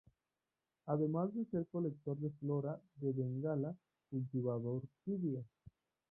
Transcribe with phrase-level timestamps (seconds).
[0.87, 3.75] Además de ser colector de la flora de Bengala,
[4.09, 5.45] cultivaba orquídeas.